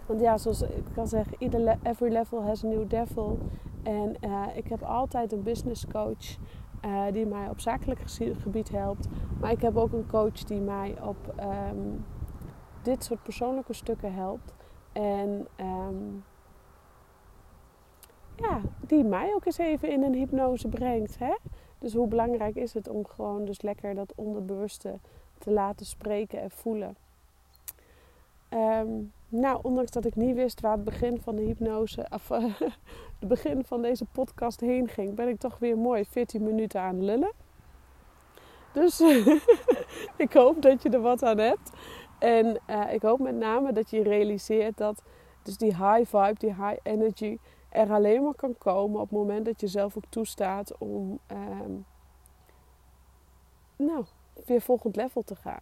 Want 0.06 0.22
ja, 0.22 0.38
zoals 0.38 0.62
ik 0.62 0.84
kan 0.94 1.08
zeggen, 1.08 1.38
every 1.84 2.12
level 2.12 2.44
has 2.44 2.64
a 2.64 2.68
new 2.68 2.90
devil. 2.90 3.38
En 3.84 4.16
uh, 4.22 4.44
ik 4.54 4.68
heb 4.68 4.84
altijd 4.84 5.32
een 5.32 5.44
business 5.44 5.88
coach 5.88 6.38
uh, 6.86 7.04
die 7.12 7.26
mij 7.26 7.50
op 7.50 7.60
zakelijk 7.60 8.00
gebied 8.40 8.72
helpt. 8.72 9.08
Maar 9.40 9.52
ik 9.52 9.62
heb 9.62 9.78
ook 9.78 9.94
een 9.94 10.08
coach 10.08 10.44
die 10.44 10.62
mij 10.62 10.96
op 11.02 11.34
um, 11.40 12.06
dit 12.82 13.04
soort 13.04 13.24
persoonlijke 13.24 13.74
stukken 13.74 14.14
helpt. 14.14 14.54
En 14.96 15.48
um, 15.60 16.24
ja, 18.36 18.62
die 18.80 19.04
mij 19.04 19.34
ook 19.34 19.46
eens 19.46 19.58
even 19.58 19.90
in 19.90 20.04
een 20.04 20.14
hypnose 20.14 20.68
brengt. 20.68 21.20
Hè? 21.20 21.36
Dus 21.80 21.94
hoe 21.94 22.08
belangrijk 22.08 22.56
is 22.56 22.74
het 22.74 22.90
om 22.90 23.06
gewoon 23.06 23.46
dus 23.46 23.62
lekker 23.62 23.96
dat 23.96 24.14
onderbewuste 24.16 25.00
te 25.38 25.52
laten 25.52 25.86
spreken 25.86 26.42
en 26.42 26.52
voelen. 26.52 26.96
Um, 28.50 29.12
nou, 29.28 29.60
ondanks 29.62 29.92
dat 29.92 30.06
ik 30.06 30.16
niet 30.16 30.36
wist 30.36 30.62
waar 30.62 30.72
het 30.72 30.84
begin 30.84 31.22
van 31.22 31.36
de 31.36 31.42
hypnose, 31.42 32.08
of 32.10 32.30
uh, 32.32 32.46
begin 33.20 33.64
van 33.66 33.82
deze 33.82 34.06
podcast 34.06 34.60
heen 34.60 34.88
ging, 34.88 35.16
ben 35.16 35.28
ik 35.28 35.40
toch 35.40 35.58
weer 35.60 35.78
mooi 35.78 36.06
14 36.06 36.44
minuten 36.44 36.82
aan 36.82 37.04
lullen. 37.04 37.32
Dus 38.74 39.00
ik 40.26 40.34
hoop 40.34 40.62
dat 40.62 40.82
je 40.82 40.90
er 40.90 41.02
wat 41.02 41.24
aan 41.24 41.38
hebt. 41.38 41.72
En 42.20 42.58
uh, 42.70 42.94
ik 42.94 43.02
hoop 43.02 43.20
met 43.20 43.36
name 43.36 43.74
dat 43.74 43.90
je 43.90 44.04
realiseert 44.04 44.78
dat 44.78 45.04
dus 45.44 45.58
die 45.58 45.76
high 45.76 46.06
vibe, 46.06 46.36
die 46.38 46.54
high 46.54 46.78
energy 46.84 47.38
er 47.70 47.92
alleen 47.92 48.24
maar 48.24 48.36
kan 48.36 48.58
komen 48.58 49.02
op 49.02 49.10
het 49.10 49.18
moment 49.18 49.46
dat 49.46 49.62
je 49.62 49.68
zelf 49.68 49.98
ook 49.98 50.06
toestaat 50.10 50.78
om 50.78 51.20
um, 51.32 51.86
nou, 53.76 54.06
weer 54.46 54.62
volgend 54.62 54.96
level 54.96 55.22
te 55.22 55.36
gaan. 55.36 55.60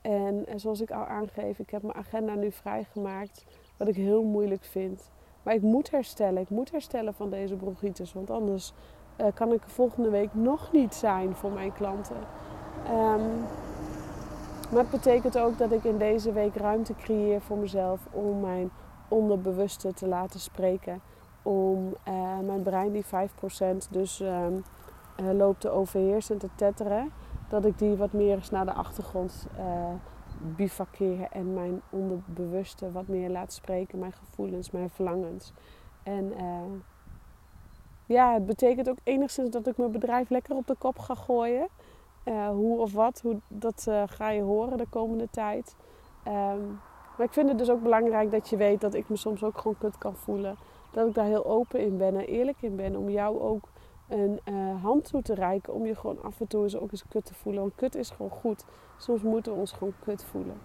En, 0.00 0.46
en 0.46 0.60
zoals 0.60 0.80
ik 0.80 0.90
al 0.90 1.04
aangeef, 1.04 1.58
ik 1.58 1.70
heb 1.70 1.82
mijn 1.82 1.96
agenda 1.96 2.34
nu 2.34 2.52
vrijgemaakt. 2.52 3.44
Wat 3.76 3.88
ik 3.88 3.96
heel 3.96 4.22
moeilijk 4.22 4.64
vind. 4.64 5.10
Maar 5.42 5.54
ik 5.54 5.62
moet 5.62 5.90
herstellen. 5.90 6.42
Ik 6.42 6.50
moet 6.50 6.70
herstellen 6.70 7.14
van 7.14 7.30
deze 7.30 7.56
bronchitis. 7.56 8.12
Want 8.12 8.30
anders 8.30 8.72
uh, 9.20 9.26
kan 9.34 9.52
ik 9.52 9.62
volgende 9.66 10.10
week 10.10 10.34
nog 10.34 10.72
niet 10.72 10.94
zijn 10.94 11.34
voor 11.34 11.52
mijn 11.52 11.72
klanten. 11.72 12.16
Um, 12.90 13.44
maar 14.70 14.80
het 14.80 14.90
betekent 14.90 15.38
ook 15.38 15.58
dat 15.58 15.72
ik 15.72 15.84
in 15.84 15.98
deze 15.98 16.32
week 16.32 16.56
ruimte 16.56 16.94
creëer 16.94 17.40
voor 17.40 17.56
mezelf 17.56 18.00
om 18.10 18.40
mijn 18.40 18.70
onderbewuste 19.08 19.92
te 19.92 20.06
laten 20.06 20.40
spreken. 20.40 21.00
Om 21.42 21.94
uh, 22.08 22.38
mijn 22.38 22.62
brein, 22.62 22.92
die 22.92 23.04
5% 23.04 23.08
dus 23.90 24.20
um, 24.20 24.64
uh, 25.20 25.32
loopt 25.32 25.60
te 25.60 25.70
overheersen 25.70 26.34
en 26.34 26.40
te 26.40 26.48
tetteren, 26.54 27.12
dat 27.48 27.64
ik 27.64 27.78
die 27.78 27.96
wat 27.96 28.12
meer 28.12 28.34
eens 28.34 28.50
naar 28.50 28.64
de 28.64 28.72
achtergrond 28.72 29.46
uh, 30.58 30.70
en 31.30 31.54
mijn 31.54 31.82
onderbewuste 31.90 32.92
wat 32.92 33.06
meer 33.06 33.30
laat 33.30 33.52
spreken, 33.52 33.98
mijn 33.98 34.12
gevoelens, 34.12 34.70
mijn 34.70 34.90
verlangens. 34.90 35.52
En 36.02 36.32
ja, 38.06 38.32
het 38.34 38.46
betekent 38.46 38.88
ook 38.88 38.98
enigszins 39.02 39.50
dat 39.50 39.66
ik 39.66 39.76
mijn 39.76 39.90
bedrijf 39.90 40.30
lekker 40.30 40.56
op 40.56 40.66
de 40.66 40.76
kop 40.78 40.98
ga 40.98 41.14
gooien. 41.14 41.68
Uh, 42.28 42.48
hoe 42.48 42.78
of 42.78 42.92
wat, 42.92 43.20
hoe, 43.20 43.40
dat 43.48 43.86
uh, 43.88 44.02
ga 44.06 44.30
je 44.30 44.42
horen 44.42 44.78
de 44.78 44.86
komende 44.90 45.28
tijd. 45.30 45.76
Um, 46.26 46.80
maar 47.16 47.26
ik 47.26 47.32
vind 47.32 47.48
het 47.48 47.58
dus 47.58 47.70
ook 47.70 47.82
belangrijk 47.82 48.30
dat 48.30 48.48
je 48.48 48.56
weet 48.56 48.80
dat 48.80 48.94
ik 48.94 49.08
me 49.08 49.16
soms 49.16 49.44
ook 49.44 49.58
gewoon 49.58 49.78
kut 49.78 49.98
kan 49.98 50.16
voelen. 50.16 50.56
Dat 50.90 51.08
ik 51.08 51.14
daar 51.14 51.24
heel 51.24 51.46
open 51.46 51.80
in 51.80 51.96
ben 51.96 52.16
en 52.16 52.26
eerlijk 52.26 52.56
in 52.60 52.76
ben. 52.76 52.96
Om 52.96 53.10
jou 53.10 53.40
ook 53.40 53.68
een 54.08 54.40
uh, 54.44 54.82
hand 54.82 55.04
toe 55.04 55.22
te 55.22 55.34
reiken. 55.34 55.74
Om 55.74 55.86
je 55.86 55.94
gewoon 55.94 56.22
af 56.22 56.40
en 56.40 56.46
toe 56.46 56.62
eens 56.62 56.76
ook 56.76 56.90
eens 56.90 57.08
kut 57.08 57.24
te 57.24 57.34
voelen. 57.34 57.62
Want 57.62 57.74
kut 57.74 57.94
is 57.94 58.10
gewoon 58.10 58.30
goed. 58.30 58.64
Soms 58.96 59.22
moeten 59.22 59.52
we 59.52 59.58
ons 59.58 59.72
gewoon 59.72 59.94
kut 60.04 60.24
voelen. 60.24 60.56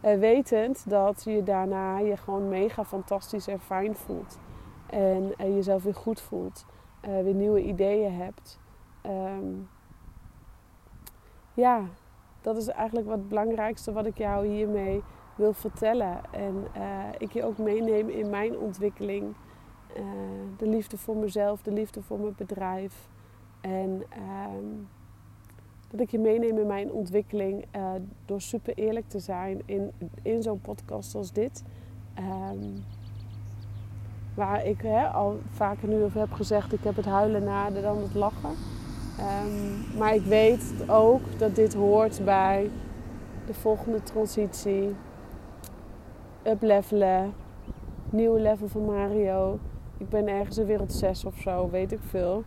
Wetend 0.00 0.90
dat 0.90 1.22
je 1.24 1.42
daarna 1.42 1.98
je 1.98 2.16
gewoon 2.16 2.48
mega 2.48 2.84
fantastisch 2.84 3.46
en 3.46 3.60
fijn 3.60 3.96
voelt. 3.96 4.38
En 4.86 5.34
jezelf 5.36 5.82
weer 5.82 5.94
goed 5.94 6.20
voelt. 6.20 6.64
weer 7.00 7.34
nieuwe 7.34 7.62
ideeën 7.62 8.14
hebt. 8.14 8.60
Um, 9.06 9.68
ja, 11.54 11.84
dat 12.40 12.56
is 12.56 12.68
eigenlijk 12.68 13.06
wat 13.06 13.18
het 13.18 13.28
belangrijkste 13.28 13.92
wat 13.92 14.06
ik 14.06 14.18
jou 14.18 14.46
hiermee 14.46 15.02
wil 15.34 15.52
vertellen. 15.52 16.20
En 16.30 16.66
uh, 16.76 16.82
ik 17.18 17.32
je 17.32 17.44
ook 17.44 17.58
meeneem 17.58 18.08
in 18.08 18.30
mijn 18.30 18.58
ontwikkeling. 18.58 19.34
Uh, 19.96 20.04
de 20.56 20.68
liefde 20.68 20.98
voor 20.98 21.16
mezelf, 21.16 21.62
de 21.62 21.72
liefde 21.72 22.02
voor 22.02 22.18
mijn 22.18 22.34
bedrijf. 22.36 23.08
En 23.60 24.02
uh, 24.18 24.46
dat 25.90 26.00
ik 26.00 26.10
je 26.10 26.18
meeneem 26.18 26.58
in 26.58 26.66
mijn 26.66 26.92
ontwikkeling 26.92 27.64
uh, 27.76 27.90
door 28.24 28.40
super 28.40 28.74
eerlijk 28.74 29.08
te 29.08 29.18
zijn 29.18 29.62
in, 29.64 29.92
in 30.22 30.42
zo'n 30.42 30.60
podcast 30.60 31.14
als 31.14 31.32
dit. 31.32 31.64
Um, 32.18 32.84
waar 34.34 34.66
ik 34.66 34.80
hè, 34.80 35.08
al 35.08 35.40
vaker 35.50 35.88
nu 35.88 36.02
over 36.02 36.20
heb 36.20 36.32
gezegd, 36.32 36.72
ik 36.72 36.84
heb 36.84 36.96
het 36.96 37.04
huilen 37.04 37.44
nader 37.44 37.82
dan 37.82 37.98
het 37.98 38.14
lachen. 38.14 38.50
Um, 39.20 39.98
maar 39.98 40.14
ik 40.14 40.22
weet 40.22 40.72
ook 40.86 41.20
dat 41.38 41.54
dit 41.54 41.74
hoort 41.74 42.24
bij 42.24 42.70
de 43.46 43.54
volgende 43.54 44.02
transitie. 44.02 44.94
Uplevelen. 46.46 47.32
Nieuwe 48.10 48.40
level 48.40 48.68
van 48.68 48.84
Mario. 48.84 49.58
Ik 49.98 50.08
ben 50.08 50.28
ergens 50.28 50.58
in 50.58 50.66
wereld 50.66 50.92
6 50.92 51.24
of 51.24 51.36
zo, 51.36 51.70
weet 51.70 51.92
ik 51.92 51.98
veel. 52.02 52.44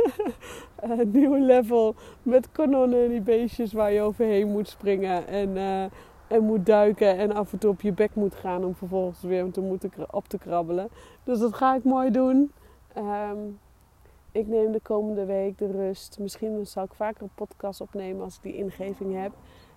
Een 0.80 1.10
nieuwe 1.10 1.40
level 1.40 1.94
met 2.22 2.52
kanonnen 2.52 3.04
en 3.04 3.08
die 3.08 3.20
beestjes 3.20 3.72
waar 3.72 3.92
je 3.92 4.00
overheen 4.00 4.48
moet 4.48 4.68
springen. 4.68 5.26
En, 5.26 5.48
uh, 5.48 5.82
en 6.26 6.42
moet 6.42 6.66
duiken 6.66 7.18
en 7.18 7.32
af 7.32 7.52
en 7.52 7.58
toe 7.58 7.70
op 7.70 7.80
je 7.80 7.92
bek 7.92 8.14
moet 8.14 8.34
gaan 8.34 8.64
om 8.64 8.74
vervolgens 8.74 9.22
weer 9.22 9.50
te 9.50 9.60
moeten 9.60 9.90
op 10.10 10.28
te 10.28 10.38
krabbelen. 10.38 10.88
Dus 11.24 11.38
dat 11.38 11.54
ga 11.54 11.74
ik 11.74 11.84
mooi 11.84 12.10
doen. 12.10 12.52
Um, 12.96 13.58
ik 14.36 14.46
neem 14.46 14.72
de 14.72 14.80
komende 14.80 15.24
week 15.24 15.58
de 15.58 15.70
rust. 15.70 16.18
Misschien 16.18 16.66
zal 16.66 16.84
ik 16.84 16.94
vaker 16.94 17.22
een 17.22 17.30
podcast 17.34 17.80
opnemen 17.80 18.24
als 18.24 18.36
ik 18.36 18.42
die 18.42 18.56
ingeving 18.56 19.20
heb. 19.22 19.32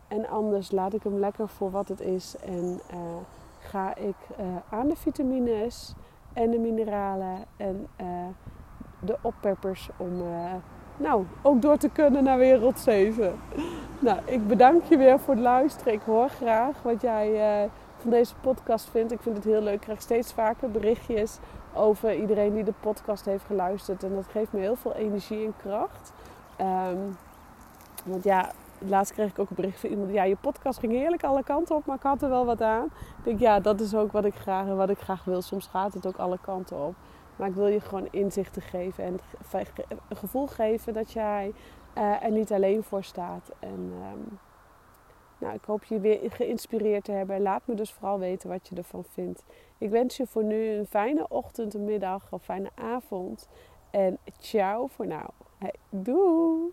En 0.08 0.28
anders 0.28 0.72
laat 0.72 0.94
ik 0.94 1.04
hem 1.04 1.20
lekker 1.20 1.48
voor 1.48 1.72
wat 1.72 1.88
het 1.88 2.00
is. 2.00 2.36
En 2.46 2.80
uh, 2.94 3.00
ga 3.60 3.96
ik 3.96 4.16
uh, 4.40 4.46
aan 4.70 4.88
de 4.88 4.96
vitamines 4.96 5.94
en 6.34 6.52
de 6.52 6.58
mineralen 6.58 7.38
en 7.58 7.88
uh, 8.02 8.08
de 9.00 9.18
oppeppers 9.22 9.90
om 9.98 10.22
nou, 10.98 11.26
ook 11.42 11.62
door 11.62 11.78
te 11.78 11.90
kunnen 11.90 12.24
naar 12.24 12.38
wereld 12.38 12.80
7. 12.80 13.34
nou, 14.00 14.20
ik 14.26 14.48
bedank 14.48 14.84
je 14.84 14.98
weer 14.98 15.20
voor 15.20 15.34
het 15.34 15.44
luisteren. 15.44 15.94
Ik 15.94 16.02
hoor 16.02 16.30
graag 16.30 16.82
wat 16.82 17.02
jij 17.02 17.70
van 17.98 18.10
deze 18.10 18.36
podcast 18.36 18.90
vindt. 18.90 19.12
Ik 19.12 19.22
vind 19.22 19.36
het 19.36 19.46
heel 19.46 19.62
leuk. 19.62 19.74
Ik 19.74 19.80
krijg 19.80 20.02
steeds 20.02 20.34
vaker 20.34 20.72
berichtjes 20.72 21.40
over 21.74 22.16
iedereen 22.16 22.54
die 22.54 22.64
de 22.64 22.74
podcast 22.80 23.26
heeft 23.26 23.46
geluisterd. 23.46 24.04
En 24.04 24.16
dat 24.16 24.28
geeft 24.28 24.52
me 24.52 24.60
heel 24.60 24.76
veel 24.76 24.94
energie 24.94 25.46
en 25.46 25.54
kracht. 25.58 26.14
Um, 26.62 27.18
want 28.06 28.24
ja, 28.24 28.52
laatst 28.78 29.14
kreeg 29.14 29.30
ik 29.30 29.40
ook 29.40 29.50
een 29.50 29.56
bericht 29.56 29.80
van 29.80 29.90
iemand. 29.90 30.12
Ja, 30.12 30.24
je 30.24 30.36
podcast 30.36 30.80
ging 30.80 30.92
heerlijk 30.92 31.24
alle 31.24 31.44
kanten 31.44 31.76
op, 31.76 31.86
maar 31.86 31.96
ik 31.96 32.02
had 32.02 32.22
er 32.22 32.30
wel 32.30 32.46
wat 32.46 32.62
aan. 32.62 32.86
Ik 33.18 33.24
denk, 33.24 33.40
ja, 33.40 33.60
dat 33.60 33.80
is 33.80 33.96
ook 33.96 34.12
wat 34.12 34.26
ik 34.26 34.36
graag, 34.36 34.68
wat 34.68 34.90
ik 34.90 35.00
graag 35.00 35.24
wil. 35.24 35.42
Soms 35.42 35.68
gaat 35.68 35.94
het 35.94 36.08
ook 36.08 36.18
alle 36.18 36.38
kanten 36.42 36.86
op. 36.86 36.96
Maar 37.36 37.48
ik 37.48 37.56
wil 37.56 37.68
je 37.68 37.80
gewoon 37.80 38.08
inzichten 38.12 38.62
geven 38.62 39.04
en 39.04 39.20
een 40.10 40.18
gevoel 40.18 40.48
geven 40.48 40.94
dat 40.94 41.12
jij 41.12 41.54
uh, 41.98 42.24
er 42.24 42.32
niet 42.32 42.52
alleen 42.52 42.84
voor 42.84 43.04
staat. 43.04 43.52
En 43.60 43.94
um, 44.14 44.40
nou, 45.38 45.54
ik 45.54 45.64
hoop 45.66 45.84
je 45.84 46.00
weer 46.00 46.20
geïnspireerd 46.32 47.04
te 47.04 47.12
hebben. 47.12 47.42
Laat 47.42 47.62
me 47.66 47.74
dus 47.76 47.94
vooral 47.94 48.20
weten 48.20 48.50
wat 48.50 48.68
je 48.68 48.76
ervan 48.76 49.04
vindt. 49.14 49.44
Ik 49.80 49.90
wens 49.90 50.18
je 50.18 50.28
voor 50.28 50.44
nu 50.44 50.70
een 50.70 50.86
fijne 50.86 51.28
ochtend, 51.28 51.74
een 51.74 51.84
middag 51.84 52.34
of 52.34 52.44
fijne 52.44 52.70
avond. 52.76 53.48
En 53.92 54.18
ciao 54.40 54.88
voor 54.88 55.08
nou. 55.08 55.30
Hey, 55.58 55.74
doei! 55.90 56.72